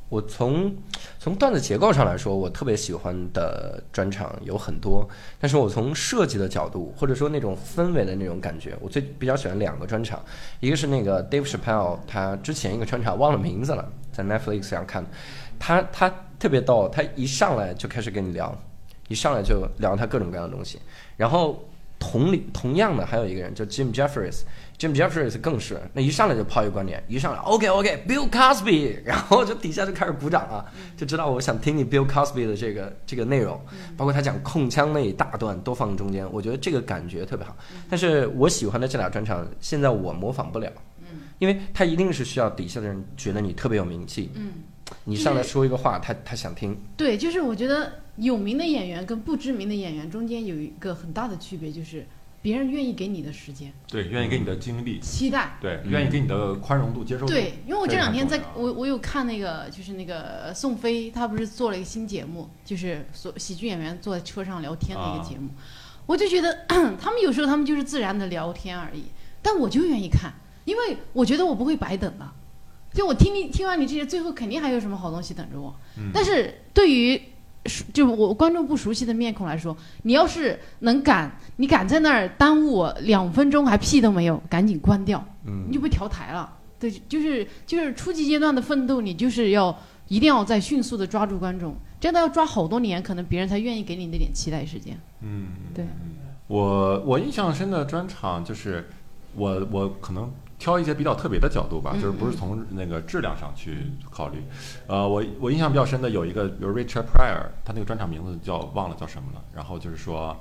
[0.08, 0.76] 我从
[1.18, 10.24] 从段子结构上来说，我特别喜欢的专场有很多，但是我从设计的角度，或者说那种氛围的那种感觉，我最比较喜欢两个专场，
[10.60, 15.04] 一个是那个 Dave Chappelle 他之前一个专场忘了名字了，在 Netflix 上看，
[15.58, 18.56] 他他特别逗，他一上来就开始跟你聊，
[19.08, 20.80] 一上来就聊他各种各样的东西，
[21.18, 21.68] 然后
[22.06, 24.42] 同理同样的还有一个人叫 Jim Jeffries。
[24.78, 30.66] Jim Jeffries 更是，那一上来就抛一个观点，一上来 OK OK，Bill Cosby，然后就底下就开始鼓掌了，
[30.98, 33.60] 就知道我想听你 Bill Cosby 的这个这个内容，
[33.96, 37.56] 包括他讲控枪那一大段都放中间，我觉得这个感觉特别好。
[37.90, 40.70] 但是我喜欢的这俩专场，现在我模仿不了，
[41.40, 44.52] 因为他一定是需要底下的人觉得你特别有名气，嗯，
[45.06, 52.06] 你上来说一个话，他他想听，对，就是我觉得有名的演员跟不知名的演员中间有一个很大的区别，就是
[52.42, 55.58] 别人愿意给你的时间、对，愿意给你的精力，期待。
[55.60, 55.92] 对，嗯。
[55.92, 57.34] 愿意给你的宽容度、接受度。
[57.34, 65.50] 对，因为我这两天在我我有看那个，就是那个宋飞，他不是做了一个新节目，就是所喜剧演员坐在车上聊天的一个节目，
[66.06, 66.66] 我就觉得
[67.00, 69.06] 他们有时候他们就是自然的聊天而已，
[69.42, 70.32] 但我就愿意看，
[70.66, 72.32] 因为我觉得我不会白等的，
[72.94, 75.76] 就我听你听完你这些，最后肯定还有什么好东西等着我。
[75.98, 76.12] 嗯。
[76.14, 77.24] 但是对于熟
[77.94, 85.24] 就我观众不熟悉的面孔来说，你要是能敢，你敢在那儿耽误我两分钟还屁都没有，赶紧关掉。
[85.46, 86.52] 嗯你就被调台了。
[86.80, 89.76] 对，就是就是初级阶段的奋斗，你就是要
[90.08, 95.00] 一定要在迅速的抓住观众，真的要抓好多年，可能别人才愿意给你那点期待时间。
[95.22, 95.86] 嗯，对，
[96.48, 98.88] 我我印象深的专场就是
[99.36, 100.32] 我我可能
[100.66, 103.78] 挑一些比较特别的角度吧，嗯就是不是从那个质量上去
[104.10, 104.44] 考虑。
[104.88, 109.44] 呃，我我印象比较深的有一个，比如 Richard Pryor，他那个专场名字叫忘了叫什么了。
[109.54, 110.36] 然后就是说，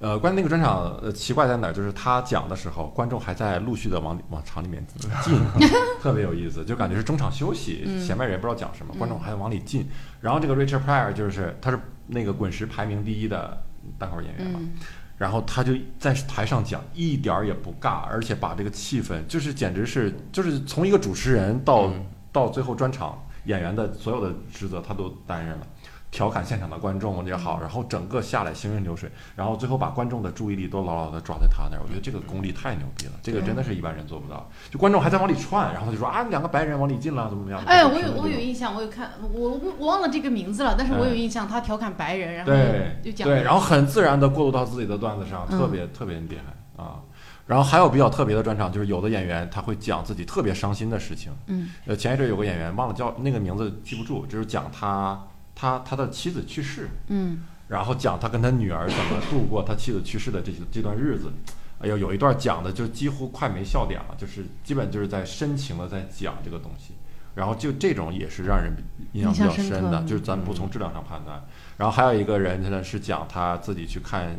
[0.00, 1.72] 呃，关于那个专场，呃，奇怪在哪儿？
[1.72, 4.86] 就是他讲的时候，观众还在陆续的往往场里面
[5.22, 5.40] 进，
[6.02, 9.88] 特别有意思，就感觉是中场休息，嗯前面人不知道讲什么，观众还往里进。
[10.20, 13.62] 然后这个 Richard Pryor 就是他是那个滚石排名第一的
[13.98, 14.58] 单口演员嘛。
[14.62, 14.72] 嗯，
[15.16, 22.06] 然后他就在台上讲，一点儿也不尬，而且把这个气氛，就是简直是，就是从一个主持人到、嗯。
[22.34, 25.66] 到最后专场演员的所有的职责他都担任了，
[26.14, 34.48] 调侃现场的观众也好，然后整个下来行云流水，然后最后把观众的注意力都牢牢的抓在他那儿，我觉得这个功力太牛逼了，这个真的是一般人做不到。
[34.70, 37.60] 就观众还在往里窜，然后他就说啊，两个白人往里进了，怎么怎么样？
[37.66, 47.00] 哎，我有我有印象，我有看，我我我忘了这个名字了，但是我有印象，他调侃白人，然后对就讲对，然后很自然的过渡到自己的段子上，嗯特别、特别厉害啊。
[47.46, 51.30] 然后还有比较特别的专场，就是有的演员他会讲自己特别伤心的事情。
[51.48, 55.20] 嗯呃，前一阵有个演员忘了叫那个名字记不住，就是讲他
[55.54, 61.32] 他他的妻子去世，嗯然后讲他跟他女儿怎么度过他妻子去世的这些这段日子。
[61.80, 66.94] 哎呦，有一段讲的就几乎快没笑点了，就是基本就是在深情的在讲这个东西。
[67.34, 68.72] 然后就这种也是让人
[69.12, 71.42] 印象比较深的，就是咱不从质量上判断。
[71.76, 74.38] 然后还有一个人呢是讲他自己去看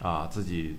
[0.00, 0.78] 啊自己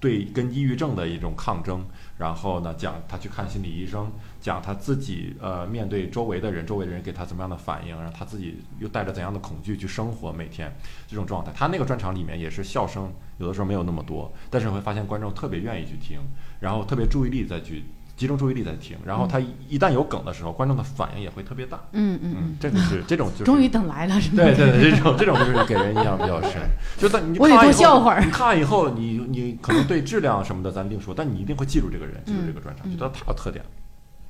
[0.00, 1.84] 对跟抑郁症的一种抗争，
[2.16, 4.10] 然后呢讲他去看心理医生，
[4.40, 10.74] 讲他自己呃面对周围的人，周围的人给他怎么样的反应，然后他自己又带着怎样的恐惧去生活，每天
[11.06, 11.52] 这种状态。
[11.54, 16.18] 他那个专场里面也是笑声有的时候没有那么多，但是你会发现观众特别愿意去听，
[16.60, 17.84] 然后特别注意力再去
[18.20, 21.80] 集中注意力在听，然后他一一旦有梗的时候，观众的反应也会特别大。
[21.92, 24.44] 嗯嗯这个是这种就是终于等来了，是吧？
[24.44, 26.60] 对对对，这种这种就是给人印象比较深。
[27.00, 33.64] 就但你我得多笑会儿你看完以后，你你可能对质量什么的咱另说，但你一定会记住这个人，记住这个专场，嗯觉得他有特点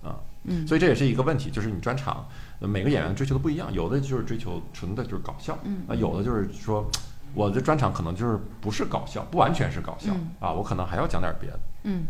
[0.04, 0.14] 啊。
[0.44, 2.24] 嗯，所以这也是一个问题，就是你专场
[2.60, 6.88] 呃每个演员追求的不一样，有的就是追求纯的就是搞笑，嗯啊，有的就是说
[7.34, 11.60] 我的专场可能就是不是搞笑，不完全是搞笑嗯啊，我可能还要讲点别的。
[11.84, 12.04] 嗯，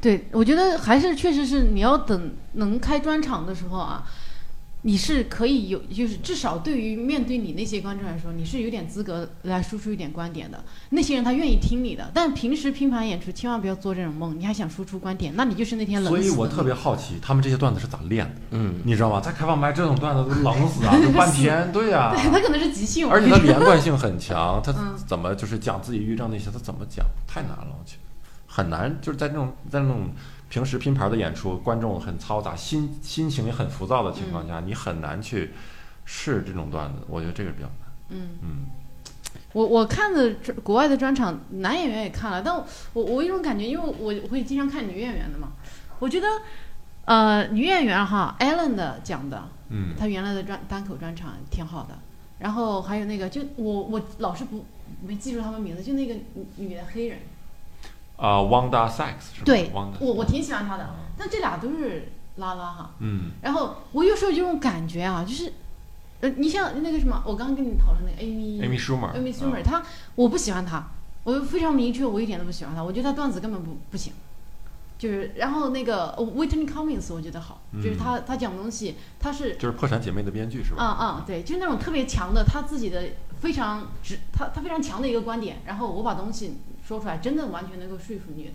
[0.00, 4.04] 对，我觉得还是确实是你要等能开专场的时候啊，
[4.82, 10.62] 你是可以有，就是至少对于面对你那些观众来说，你是有点资格来输出一点观点的。
[10.90, 18.40] 那些人他愿意听你的，但平时拼盘演出千万不要做这种梦，你还想输出观点，那你就是那天冷死所以我特别好奇，他们这些段子是咋练的？
[18.52, 19.20] 嗯，你知道吗？
[19.20, 21.70] 在开放麦这种段子都冷死啊，就半天。
[21.74, 27.04] 对呀、对他可能是即兴，而且他连贯性很强，他嗯怎么就是讲自己抑郁症那些，他怎么讲？
[27.26, 28.07] 太难了，我觉得
[28.48, 29.00] 很难。
[29.00, 30.10] 就是在那种在那种
[30.48, 35.52] 平时拼盘的演出，观众很嘈杂，心心情也很浮躁的情况下，你很难去
[36.04, 36.98] 试这种段子。
[37.08, 37.76] 我觉得这个比较难。
[38.08, 38.28] 嗯。
[38.42, 38.66] 嗯，
[39.52, 42.54] 我我看的专国外的专场，男演员也看了，但
[42.94, 45.52] 我我一种感觉，因为我我会经常看女演员的嘛，
[45.98, 46.26] 我觉得，
[47.04, 51.98] 呃，女演员哈，Ellen 的讲的，嗯她原来的专单口专场挺好的，
[52.38, 54.64] 然后还有那个，就我我老是不
[55.02, 57.18] 没记住他们名字，就那个女女的黑人，
[58.18, 59.44] 啊、w a n d a SAKES 是吧？
[59.46, 62.90] 对 Wanda 我我挺喜欢他的，但这俩都是拉拉哈。
[62.98, 65.52] 嗯然后我有时候有这种感觉啊，就是，
[66.20, 69.82] 呃，你像那个什么，我刚刚跟你讨论那个 Amy，Amy Schumer，Amy 嗯 Schumer，他
[70.16, 70.88] 我不喜欢他，
[71.24, 74.12] 我非常明确，我一点都不喜欢他，我觉得他段子根本不不行。
[74.98, 80.82] 就是，然后那个呃 Whitney Cummings 我觉得好，就是嗯她她讲东西，他是就是破产姐妹的编剧是吧？
[80.82, 83.04] 啊啊，对，就是那种特别强的，他自己的
[83.40, 88.54] 非常直，他他非常强的一个观点，然后我把东西说出来，真的完全能够说服你的。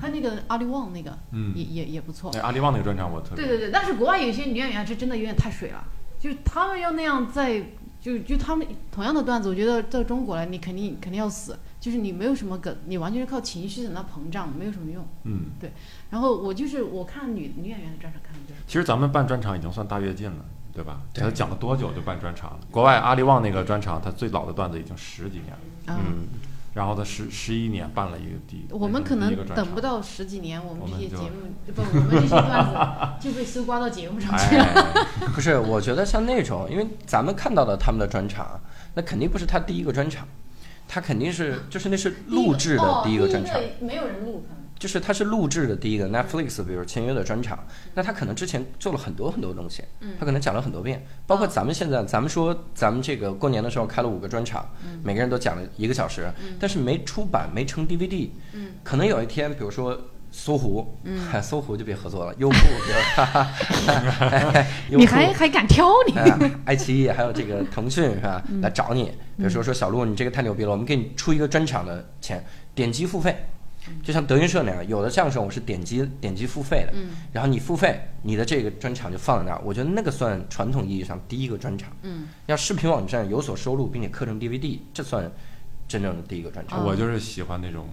[0.00, 2.30] 还有那个阿里旺那个，嗯也也也不错。
[2.32, 5.84] 那阿里旺那个专场我特别对对对，但是国外有些女演员是真的有点太水了，
[6.18, 7.62] 就是他们要那样在，
[8.00, 15.06] 就就他们同样的段子，我觉得在中国来，你肯定肯定要死，就是你没有什么梗，你完全是靠情绪在那膨胀，没有什么用。
[15.24, 15.70] 嗯，对
[16.10, 21.02] 然后我就是我看女女演员的专场看的就是，其实咱们办专场已经算大跃进了，对吧？
[21.12, 22.60] 对他讲了多久就办专场了？
[22.70, 26.26] 国外阿里旺那个专场，他最老的段子已经十几年了，啊、嗯，
[26.74, 32.74] 然后他十十一年办了一个第，我们可能等不到十几年，我们这些节目不，我们这些段子
[33.22, 34.64] 就被搜刮到节目上去了。
[34.64, 38.60] 哎， 不是，我觉得像那种，因为咱们看到的他们的专场，
[38.94, 40.26] 那肯定不是他第一个专场，
[40.88, 43.54] 他肯定是就是那是录制的第一个专场。
[43.80, 47.58] 没有人录，可能就是它是录制的第一个 Netflix，比如签约的专场，
[47.94, 50.14] 那他可能之前做了很多很多东西，嗯。
[50.18, 55.00] 他可能讲了很多遍，包括咱们现在，咱们说咱们这个过年的时候开了五个专场，嗯。
[55.02, 58.72] 每个人都讲了一个小时，但是没出版，没成 DVD，嗯。
[58.82, 59.98] 可能有一天，比如说。
[60.36, 61.28] 搜狐，嗯。
[61.32, 62.56] 哎 搜狐就别合作了，优酷，
[63.14, 66.18] 哈哈，你还还敢挑你？
[66.18, 68.42] 哎，爱奇艺还有这个腾讯是吧？
[68.48, 68.60] 嗯。
[68.60, 69.04] 来找你，
[69.36, 73.46] 比如说说小鹿，你这个太牛逼了，我们给你出一个专场的钱，点击付费，嗯
[74.02, 81.94] 就像德云社那样，有的相声我是点击点击付费的，嗯然后你付费，你的这个专场就放在那儿，我觉得那个算传统意义上第一个专场。
[82.02, 85.30] 嗯，要视频网站有所收入，并且刻成 DVD，这算
[85.86, 86.84] 真正的第一个专场。
[86.84, 87.86] 我就是喜欢那种。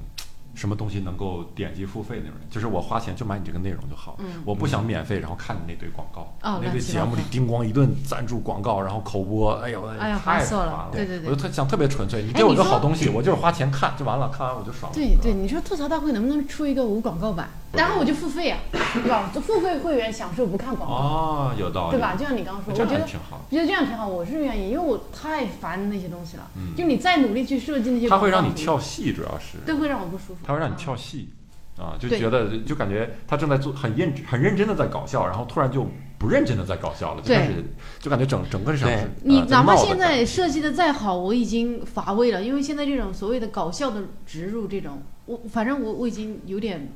[0.53, 4.41] 什么东西能够点击付费那种人，就是我花钱就买你这个内容就好，嗯。
[4.45, 10.65] 我不想免费，然后看你那堆广告，哦那乱七八个节目里叮咣一顿赞助广告，然后口播，哎呦，哎呀太烦死了。
[10.65, 11.29] 了，对对对。
[11.29, 14.95] 我就特想特别纯粹，你给我一个好东西，我就是花钱看就完了，看完我就爽了。
[14.95, 17.49] 对对，你说吐槽大会能不能出一个无广告版？
[17.73, 18.60] 然后我就付费啊，
[18.93, 19.31] 对吧？
[19.34, 22.15] 付费会员享受不看广告，哦，有道理，对吧？
[22.15, 23.45] 就像你刚刚说，这我觉得挺好。
[23.49, 26.49] 我觉得这样挺好，我是愿意，因为我太烦那些东西了。
[26.57, 30.38] 嗯就你再努力去设计那些，它会让你跳，戏，主要是对，会让我不舒服。
[30.43, 31.29] 它会让你跳戏
[31.77, 37.65] 啊，就觉得就感觉他正在做很认很认真的在搞笑，然后突然就不认真的在搞笑了，就对开始
[37.99, 46.91] 就感觉整整个场对是你呃哪怕现在设计的再好，我已经乏味了，因为现在这种所谓的搞笑的植入，这种我反正我我已经有点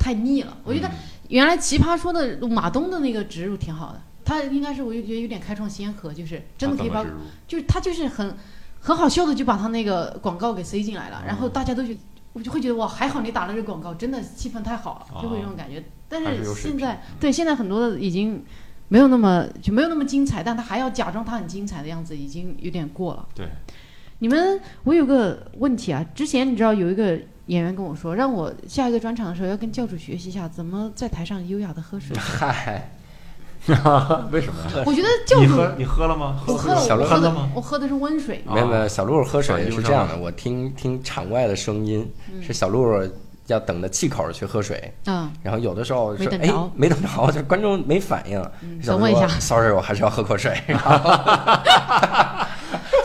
[0.00, 0.56] 太腻了。
[0.64, 0.94] 我觉得嗯。
[1.28, 7.04] 原来奇葩说的马东的那个植入挺好的，他应该是我就觉得有点开创先河，就是真的可以把
[7.46, 8.36] 就是他就是很
[8.80, 12.00] 很好笑的就把他那个广告给塞进来了，然后大家都觉得
[12.32, 15.84] 我就会觉得哇，还好你打了这广告，真的气氛太好了，就会有这种感觉。
[16.08, 18.44] 但是现在对现在很多的已经
[18.88, 23.24] 没有那么就没有那么精彩，但他还要假装他很精彩的样子，已经有点过了。
[23.36, 23.46] 对，
[24.22, 32.14] 你们，我有个问题啊，之前你知道有一个演员跟我说，让我下一个专场的时候要跟教主学习一下怎么在台上优雅的喝水。
[32.18, 32.90] 嗨，
[34.30, 34.84] 为什么呀？
[34.84, 36.38] 我觉得教主，你喝你喝了吗？
[36.46, 37.50] 我喝了，小鹿我喝的了吗？
[37.54, 38.44] 我喝的是温水。
[38.46, 42.42] 啊没有没有，小鹿喝水是这样的，我听听场外的声音，嗯。
[42.42, 42.86] 是小鹿
[43.46, 46.70] 要等着气口去喝水，嗯，然后有的时候是哎没等着。
[46.76, 48.38] 没等着，就观众没反应，
[48.82, 49.26] 小鹿等我一下。
[49.40, 51.10] sorry，我还是要喝口水，然后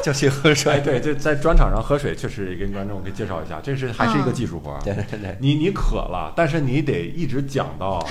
[0.05, 0.71] 就去喝水。
[0.71, 0.99] 哎，水。
[0.99, 4.79] 对，这在专场上喝水，确实也跟观众给介绍一下，这是还是一个技术活儿。
[4.83, 8.05] 对对对，你你渴了，但是你得一直讲到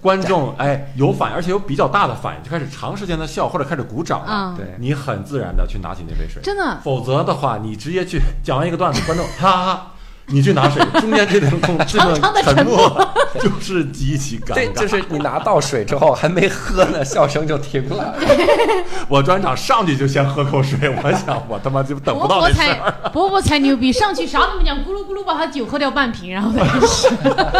[0.00, 4.26] 观众哎有反应，而且有比较大的反应，就开始长时间的笑或者开始鼓掌了。
[4.26, 4.66] 啊对。
[4.78, 9.92] 你很自然的去拿起那杯水，真的，否则的话，你直接去讲完一个段子，观众哈哈哈，
[10.30, 13.08] 你去拿水，中间这段空这长长的段沉默
[13.40, 14.80] 就是极其尴尬对，尬。
[14.80, 18.14] 就是你拿到水之后还没喝呢，笑声就停了。
[19.08, 23.10] 我专场上去就先喝口水，我想我他妈就等不伯到伯才那事儿。
[23.10, 27.08] 伯伯才牛逼，上去啥都没讲，咕噜咕噜把他酒喝掉半瓶，然后再开始。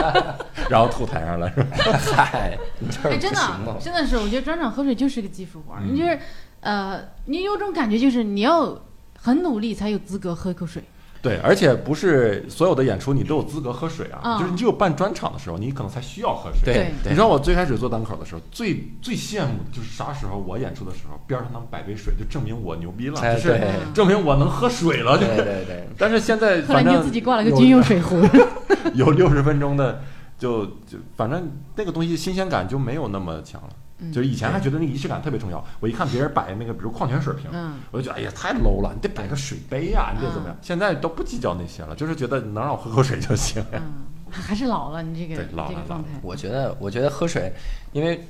[0.68, 1.76] 然后吐台上了是吧？
[2.14, 2.58] 嗨，
[3.04, 3.40] 哎，真的？
[3.80, 5.80] 真的是，我觉得专场喝水就是个技术活儿。
[5.82, 6.18] 嗯你就是，
[6.60, 8.78] 呃，你有种感觉，就是你要
[9.18, 10.84] 很努力才有资格喝一口水。
[11.20, 16.60] 对，而且不是所有的演出你都有资格喝水啊，嗯就是你只有办专场的时候，你可能才需要喝水。
[16.64, 23.60] 对对你知道我最开始做单口的时候，最最羡慕的就是啥时候我演出的时候，边上能摆杯水，就证明我牛逼了，就是
[23.92, 25.18] 证明我能喝水了。
[25.18, 28.22] 就对对对，但是现在后来你就反正自己挂了个有军用水壶。
[28.94, 30.00] 有六十分钟的，
[30.38, 33.68] 就就反正那个东西新鲜感就没有那么强了。
[33.98, 40.56] 嗯就是以前还觉得那个仪式感特别重要，我一看别人摆那个，比如矿泉水瓶，嗯我就觉得哎呀太 low 了，你得摆个水杯呀、你得怎么样？
[40.62, 43.64] 现在都不计较那些了，就是觉得能让我喝口水就行。
[43.72, 46.08] 嗯，还是老了，你这个对老了这个状态。
[46.22, 47.52] 我觉得，我觉得喝水，
[47.92, 48.24] 因为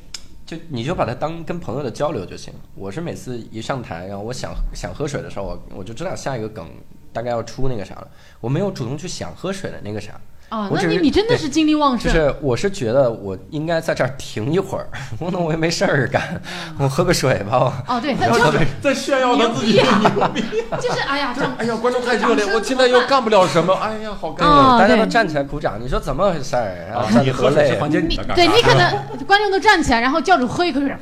[0.46, 2.52] 就你就把它当跟朋友的交流就行。
[2.74, 6.66] 我是每次一上台，然后我想想喝水的时候，我我就知道下一个梗
[7.12, 8.08] 大概要出那个啥了，
[8.40, 10.18] 我没有主动去想喝水的那个啥。
[10.48, 14.86] 啊，那你你真的是精力旺盛，就是我是觉得我应该在这儿停一会儿，
[15.20, 16.40] 我那我也没事儿干，
[16.78, 17.58] 我喝个水吧。
[17.58, 20.42] 我哦，对，他就是 在炫耀他自己的牛逼。
[20.80, 23.74] 就是哎呀， 掌哎呀，观众太热烈，我现在又干不了什么。
[23.74, 24.78] 哎呀，好尴尬。
[24.78, 26.92] 大家都站起来鼓掌，你说怎么回事儿？
[26.94, 27.74] 啊你喝水是。
[27.78, 28.34] 缓解你你的。
[28.34, 28.90] 对你可能
[29.26, 30.96] 观众都站起来，然后教主喝一口水，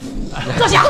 [0.59, 0.83] 坐下，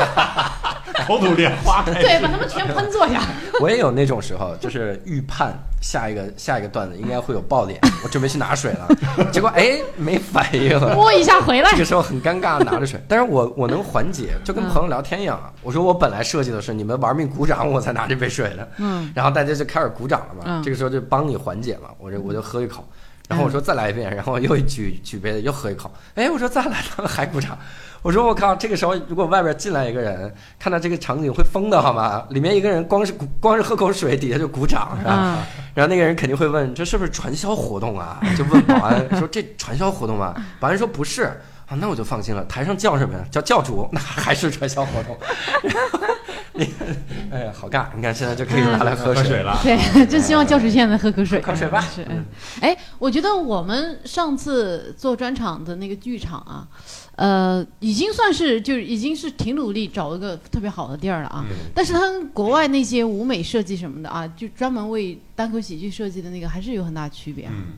[1.05, 2.01] 口吐莲花开。
[2.01, 3.21] 对，把他们全喷坐下。
[3.59, 8.87] 我也有那种时候，就是预判下一个下一个段子应该会有爆点，我准备去拿水了，
[9.31, 10.79] 结果哎没反应。
[10.93, 15.51] 摸一下回来这，个时候很尴尬，拿着水，但是我我能缓解，就跟朋友聊天一样啊。
[15.63, 22.87] 我说我本来设计的是你们玩命鼓掌，我才拿这杯水的，嗯，然后大家就开始鼓掌了嘛，嗯这个时候就帮你缓解嘛，我就我就喝一口，
[23.27, 27.57] 然后我说再来一遍，然后又举举杯子又喝一口，哎，我说再来，他们还鼓掌，
[28.01, 32.23] 我说我靠，这个时候如果外边进来一个人，看到这个场景会疯的好吗？
[32.29, 35.11] 里面一个人光是光是喝口水，底下就鼓掌是吧？
[35.11, 38.21] 啊， 然后那个人肯定会问这是不是传销活动啊？
[38.37, 40.33] 就问保安 说这传销活动吗？
[40.59, 41.23] 保安说不是
[41.67, 42.45] 啊，那我就放心了。
[42.45, 43.25] 台上叫什么呀？
[43.29, 45.17] 叫教主，那还是传销活动。
[47.31, 47.87] 哎呀，好尬！
[47.95, 49.43] 你看现在就可以拿来喝水喝水。
[49.43, 49.59] 了。
[49.63, 52.25] 对，就希望教主现在喝口水，喝水吧是，嗯
[52.61, 56.67] 哎，我觉得我们上次做专场的那个剧场啊，
[57.15, 61.45] 呃，已经算是就是已经是挺努力找一个特别好的地儿了啊。
[61.49, 67.51] 嗯但是他跟国外那些舞美设计什么的啊，就专门为单口喜剧设计的那个，还是有很大区别啊。
[67.53, 67.73] 嗯，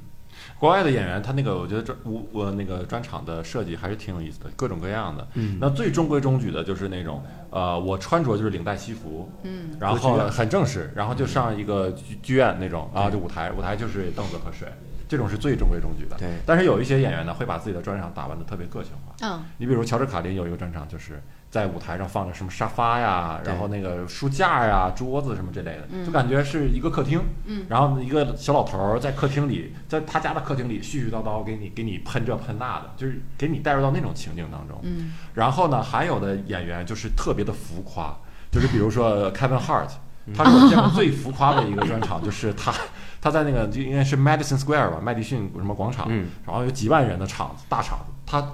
[0.60, 5.26] 国外的演员他那个，我觉得专我我那个专场的设计还是挺有意思的，各种各样的。
[5.36, 14.68] 嗯那最中规中矩的就是那种，呃，我穿着就是领带西服，嗯然后很正式，然后就上一个剧剧院那种啊，就舞台，舞台就是凳子和水，
[15.08, 16.18] 这种是最中规中矩的。
[16.18, 19.16] 对但是有一些演员呢，会把自己的专场打扮的特别个性化。
[19.22, 27.20] 嗯你比如乔治卡林有一个专场，就是在舞台上放着什么沙发呀，然后那个书架呀、桌子什么之类的，嗯就感觉是一个客厅。
[27.46, 34.80] 嗯然后一个小老头儿在客厅里，在他家的客厅里絮絮叨叨给你给你喷这喷那的，就是给你带入到那种情境当中。
[34.84, 38.16] 嗯然后呢，还有的演员就是特别的浮夸，
[38.52, 39.90] 就是比如说 Kevin Hart，
[40.36, 42.72] 他嗯是我见过最浮夸的一个专场， 就是他
[43.20, 48.48] 他在那个就应该是 Madison Square 吧，麦迪逊什么广场，嗯然后有几万人的场子，大场子，他。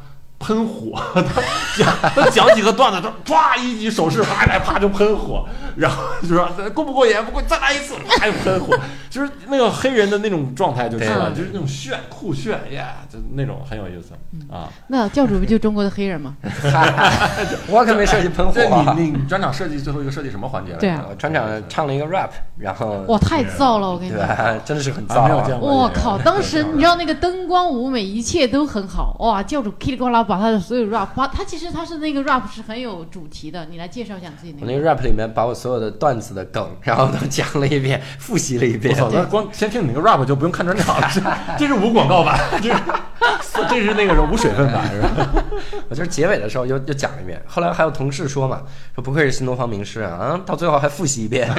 [0.46, 1.42] 喷火， 他
[1.76, 5.44] 讲他讲几个段子，他唰一举手势，啪来啪就喷火，
[5.76, 8.78] 然后就说过不过瘾，不过再来一次，还喷火，
[9.10, 14.14] 就是那个黑人的那种状态就出来了，就是那种炫酷炫耶，就那种很有意思
[14.54, 14.70] 啊。
[14.88, 16.36] 那教主不就中国的黑人吗？
[17.68, 18.94] 我可没设计喷火。
[18.96, 20.78] 你你专场设计最后一个设计什么环节了？
[20.80, 22.30] 对啊我专场唱了一个 rap，
[22.60, 24.26] 然后哇，太燥了，我跟你讲。
[24.64, 25.28] 真的是很啊燥啊。
[25.28, 26.18] 没有见过我靠！
[26.20, 34.66] 当时你知道那个灯光舞美一切都很好哇，教主噼里呱啦把他的所有 rap，把他其实他是那个 rap 是很有主题的，你来介绍一下你自己那个。
[34.66, 38.96] 我那个 rap 里面把我所有的段子的梗，然后都讲了一遍，复习了一遍。
[38.96, 39.10] 我操！
[39.14, 41.22] 那光先听你那个 rap 就不用看专场了，这
[41.58, 42.80] 这是无广告版，这是
[43.70, 45.10] 这是那个无水分版是吧？
[45.90, 48.62] 我就是结尾的时候又又讲了一遍，后来还有同事说嘛，
[48.94, 51.50] 说不愧是新东方名师啊，啊，到最后还复习一遍。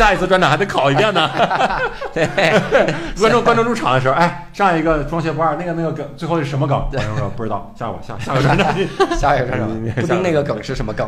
[0.00, 1.30] 下一次专场还得考一遍呢。
[2.14, 2.26] 对，
[3.20, 6.78] 观众观众入场的时候，哎，上一个装学班那个那个梗最后是什么梗？
[6.90, 8.74] 观众说不知道，下我下下个专场。
[9.14, 11.06] 下一个专场不定那个梗是什么梗。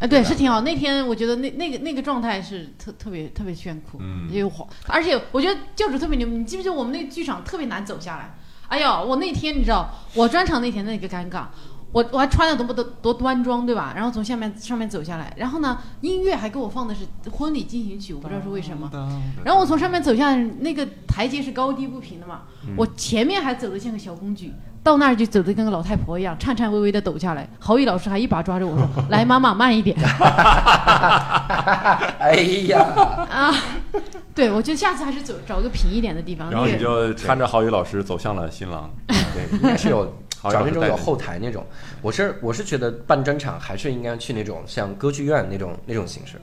[0.00, 0.62] 哎，对，是挺好。
[0.62, 6.26] 那天我觉得那那个那个状态是特特别特别炫酷，嗯又火，而且我觉得教主特别牛。
[6.26, 8.30] 你记不记得我们那个剧场特别难走下来？
[8.68, 11.42] 哎呦，我那天你知道，我专场那天那个尴尬。
[11.90, 13.92] 我我还穿的多么多多端庄，对吧？
[13.96, 18.90] 然后从下面上面走下来，然后呢，音乐还给我放的是婚礼进行曲，我不知道是为什么。
[19.44, 22.42] 然后我从上面走下来，那个台阶是高低不平的嘛，
[22.76, 27.48] 我前面还走得像个小公举，到那儿就走得跟个老太婆一样，颤颤巍巍的抖下来。
[27.58, 29.96] 郝宇老师还一把抓着我说： “来，妈妈慢一点。
[32.18, 32.34] 哎
[32.68, 32.80] 呀，”
[33.32, 33.50] 啊，
[34.34, 36.50] 对，我觉得下次还是走找个平一点的地方。
[36.50, 38.90] 然后你就搀着郝宇老师走向了新郎。
[39.08, 40.12] 对，应该是有好
[40.44, 41.64] 找那种有后台那种。
[42.02, 46.40] 我是我是觉得办专场还是应该去那种像歌剧院那种那种形式。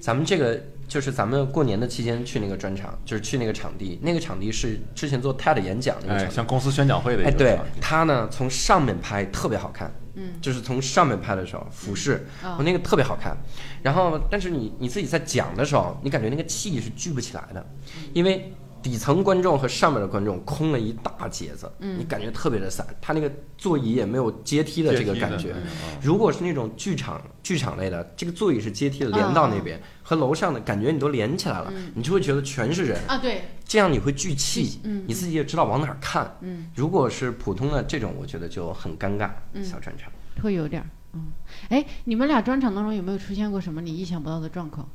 [0.00, 6.34] 咱们这个就是咱们过年的期间去那个专场，就是去那个场地，那个场地是之前做 TED 演讲那个哎，场地。
[6.34, 13.36] 像公司宣讲会的一哎，对个场景它呢，从上面拍特别好看，嗯，就是从上面拍的时候，俯视，啊我那个特别好看。
[13.82, 17.66] 然后，但是你你自己在讲的时候，你感觉那个气是聚不起来的，
[18.12, 18.52] 因为
[18.84, 25.54] 底层观众和上面的观众空了一大截子，嗯你感觉特别的散，他那个座椅也没有阶梯的这个感觉
[26.02, 36.36] 如果是那种剧场剧场类的，这个座椅是阶梯的，连到那边，和楼上的感觉你都连起来了，你就会觉得全是人，啊，对，这样你会聚气，嗯你自己也知道往哪儿看。
[36.42, 39.30] 嗯，如果是普通的这种，我觉得就很尴尬，
[39.62, 40.12] 小专场。
[40.42, 41.32] 会有点儿，嗯，
[41.70, 44.86] 哎，你们俩专场当中有没有出现过什么你意想不到的状况？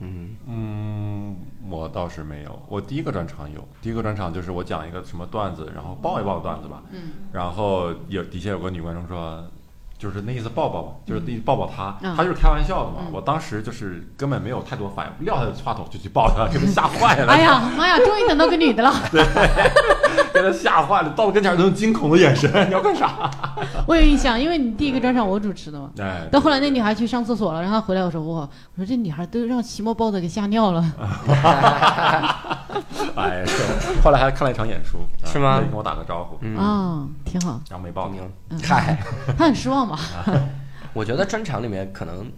[0.00, 1.36] 嗯，嗯，
[1.70, 2.62] 我倒是没有。
[2.68, 6.82] 我第一个专场有，第一个专场就是我讲一个什么段子，然后抱一抱段子吧。
[6.92, 7.12] 嗯。
[7.32, 9.42] 然后有底下有个女观众说，
[9.96, 13.06] 就是那意思抱抱嘛，就是那抱抱她，嗯她就是开玩笑的嘛。
[13.06, 17.32] 嗯我当时就是根本没有太多反应，撂下话筒就去抱她，给她吓坏了。
[17.32, 18.92] 哎呀妈呀，终于等到个女的了！
[20.36, 23.30] 给他吓坏了，到了跟前儿都用惊恐的眼神，你要干啥？
[23.86, 25.90] 我有印象，因为你第一个专场我主持的嘛。
[25.98, 30.84] 哎，到后来那女孩去上厕所了，然后她回来我说哇，我说这女孩都让期末报子给吓尿了。
[33.16, 34.00] 哎，是。
[34.02, 37.60] 后来还看了一场演出，啊是吗跟我打个招呼，嗯啊，挺好。
[37.70, 38.20] 然后没报名。
[38.62, 38.98] 嗨，
[39.38, 39.98] 他很失望吧？
[40.92, 42.30] 我觉得专场里面可能。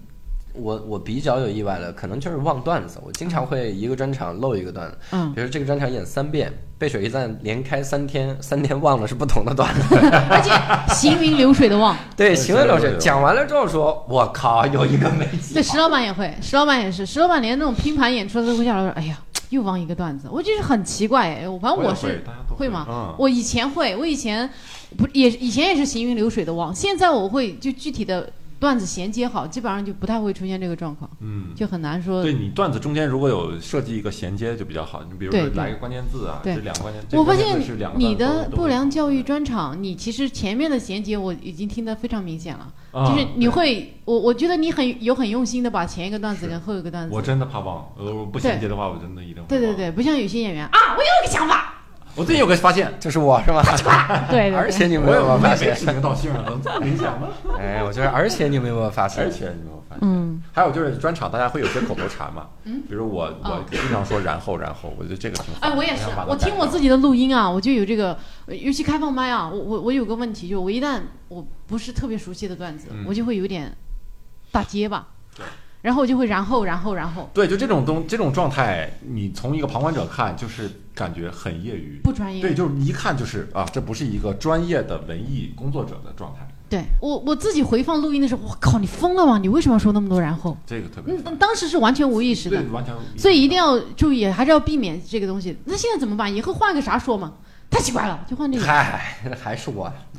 [0.61, 2.99] 我我比较有意外的，可能就是忘段子。
[3.05, 9.97] 我经常会一个专场漏一个段子，嗯比如这个专场演三遍，背水一战连开三天， 三天忘了是不同的段子。
[10.31, 11.97] 而且行云流水的忘。
[12.17, 19.19] 对，行云流水讲完了之后说，我靠，有一个没记对，石老板也会，石老板也是，石老板连那种拼盘演出都会下来说，哎呀，
[19.51, 22.87] 又忘一个段子，我就是很奇怪哎，反正我是会大家都会吗？
[22.89, 24.49] 嗯我以前会，我以前
[24.97, 28.31] 不也以前也是行云流水的忘，现在我会就具体的
[28.61, 32.23] 段子衔接好，基本上就不太会出现这个状况，嗯，就很难说。
[32.23, 36.55] 对你段子中间如果有设计一个衔接就比较好，你比如说来一个关键字啊，对。
[36.55, 37.57] 这两个关键，这我发现
[37.97, 49.49] 你的不良教育专场，你其实前面的衔接我已经听得非常明显了，啊就是你会，我我觉得你很有很用心的把前一个段子跟后一个段子，我真的怕忘，呃，不衔接的话，我真的一定会。
[49.49, 51.78] 对对对，不像有些演员啊，我有个想法，
[52.19, 53.63] 我最近有个发现，就是我是吗？
[54.29, 55.73] 对对对，而且你们有没有发现？
[56.03, 57.29] 道姓啊，怎么这么明显吗？
[57.57, 59.39] 哎，我觉得，而且你们有没有发现而现？
[59.41, 59.99] 且你有没有发现？
[60.03, 70.99] 嗯，还有就是专场，大家会有些口头禅嘛，嗯比如我我哦经常说然后然后，我觉得这个挺好哎，我也是我听我自己的录音啊，我就有这个，呃尤其开放麦啊，我我我有个问题，就我一旦
[71.29, 73.73] 我不是特别熟悉的段子，嗯我就会有点
[74.51, 75.07] 打结巴
[75.37, 75.47] 对，
[75.83, 80.69] 然后我就会然后然后然后对，就这种东这种状态，你从一个旁观者看，就是
[80.99, 82.01] 感觉很业余。
[82.03, 82.43] 不专业。
[82.43, 89.39] 对，就是一看就是啊，这不是一个专业的文艺工作者的状态，对我我自己回放录音的时候，我靠，你疯了吗？
[89.39, 90.57] 你为什么要说那么多然后？
[90.67, 91.15] 这个特别。
[91.15, 92.93] 嗯，当时是完全无意识的对，，完全。
[93.17, 95.57] 所以一定要注意，还是要避免这个东西。
[95.67, 96.35] 那现在怎么办？
[96.35, 97.35] 以后换个啥说嘛？
[97.71, 98.65] 太奇怪了，就换这个。
[98.67, 99.93] 嗨，还是我。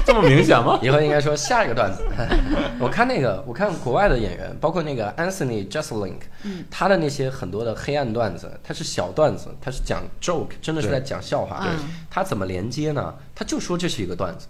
[0.04, 0.78] 这么明显吗？
[0.82, 2.02] 以后应该说下一个段子。
[2.80, 6.14] 我看那个，我看国外的演员，包括那个 Anthony Jeselnik，、
[6.70, 11.66] 他的那些很多的黑暗段子，他是小段子，他是讲 joke，真的是在讲笑话。
[11.66, 11.78] 嗯
[12.10, 13.14] 他怎么连接呢？
[13.34, 14.46] 他就说这是一个段子，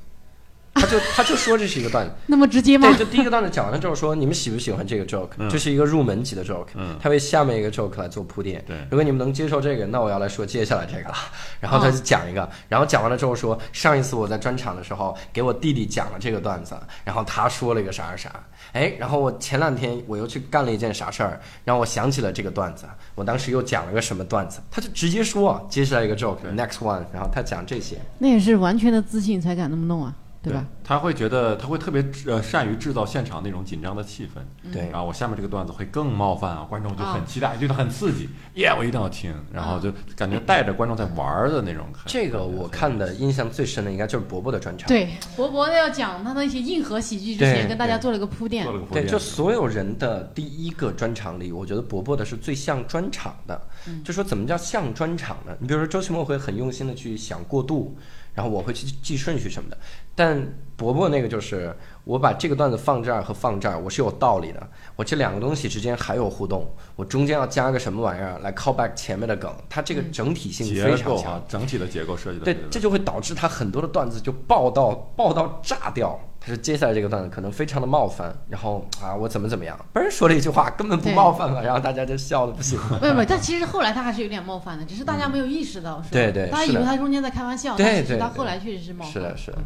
[0.84, 2.12] 他就他就说这是一个段子。
[2.26, 2.98] 那么直接吗对，？
[2.98, 8.62] 就第一个段子讲完了之后说，你们喜不喜欢这个 joke？、嗯这是一个入门级的 joke，、嗯他为下面一个 joke 来做铺垫。
[8.66, 11.14] 对如果你们能接受这个，那我要来说接下来这个了。
[11.60, 27.96] 然后他哦就讲一个，然后讲完了之后说，上一次我在专场的时候给我弟弟讲了这个段子，然后他说了一个啥啥啥，哎，然后我前两天我又去干了一件啥事儿，让我想起了这个段子，我当时又讲了个什么段子，他就直接说接下来一个 joke，next one，然后他讲这些。
[28.18, 30.12] 那也是完全的自信才敢那么弄啊，
[30.44, 30.66] 对吧？？
[30.84, 34.70] 他会觉得他会特别呃善于制造现场那种紧张的气氛。
[34.70, 41.86] 对然后我下面这个段子会更冒犯啊，观众就啊很期待，觉得很刺激，耶，我一定要听，然后就感觉带着观众在玩儿的那种。
[42.06, 44.86] 这个我看的印象最深的应该就是伯伯的专场。
[44.86, 48.72] 对，博博要讲他的一些硬核喜剧之前，跟大家做了个铺垫做。
[48.74, 53.58] 了个铺对，垫就所有人的第一个专场里，我觉得伯伯的是最像专场的。
[54.04, 55.56] 就说怎么叫像专场呢？
[55.58, 57.96] 你比如说周奇墨会很用心的去想过渡，
[58.34, 59.78] 然后我会去记顺序什么的。
[60.14, 61.74] 但伯伯那个就是
[62.04, 64.68] 我把这个段子放这儿和放这儿，我是有道理的。
[64.96, 76.18] 我这两个东西之间还有互动，我中间要加个什么玩意儿来 call back 前面的梗，它这个整体性结非常强构啊。，整体的结构设计的对，这就会导致他很多的段子就爆到爆到炸掉。
[76.46, 82.78] 他是接下来这个段子可能非常的冒犯，然后啊我怎么怎么样，嘣儿说了一句话根本不冒犯了，然后大家就笑的不行。
[83.00, 86.08] 没有没有，但其实后来他还是有点冒犯的，只是大家没有意识到，是吧？
[86.12, 89.12] 对对大家以为他中间在开玩笑，对但其实对对他后来确实是冒犯。
[89.12, 89.58] 是的，是的，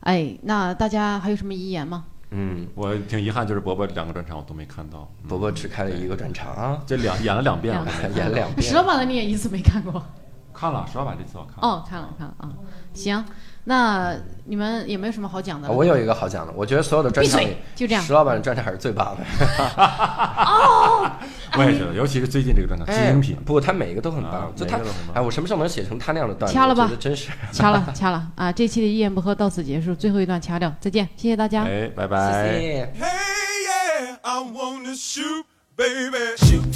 [0.00, 2.04] 哎，那大家还有什么遗言吗？
[2.30, 5.08] 嗯，我挺遗憾，就是伯伯两个专场我都没看到。
[5.22, 7.72] 嗯伯伯只开了一个专场啊，这两 演了两遍，
[8.16, 10.04] 演两遍石老板的你也一次没看过？
[10.56, 11.68] 看了石老板这次我看了。
[11.68, 12.48] 哦，看了看了啊。
[12.94, 13.22] 行，
[13.64, 14.14] 那
[14.46, 15.74] 你们也没有什么好讲的了。
[15.74, 19.22] 我有一个好讲的，我觉得所有的专场里，就这样石老板的专场是最棒的。
[19.76, 21.12] 哦
[21.58, 26.54] 我也觉得，尤其是最近这个专场，哎精品，不，他每一个都很啊棒，就他每一个都很棒哎，我什么时候能写成他那样的段子？
[26.54, 26.90] 掐了吧
[27.52, 28.50] 掐了掐了啊！
[28.52, 31.62] 这期的一言不合到此结束，最后一段掐掉，再见，谢谢大家。
[31.64, 32.58] 哎，拜谢拜。
[32.60, 32.92] 谢。
[32.98, 33.06] Hey,
[33.66, 35.44] yeah, I wanna shoot,
[35.76, 36.75] baby.